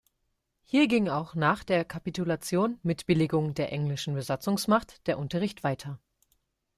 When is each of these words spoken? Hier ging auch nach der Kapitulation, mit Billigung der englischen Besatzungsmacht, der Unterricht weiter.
Hier 0.63 0.87
ging 0.87 1.09
auch 1.09 1.35
nach 1.35 1.63
der 1.63 1.85
Kapitulation, 1.85 2.79
mit 2.81 3.05
Billigung 3.05 3.53
der 3.53 3.71
englischen 3.71 4.15
Besatzungsmacht, 4.15 5.05
der 5.05 5.19
Unterricht 5.19 5.63
weiter. 5.63 5.99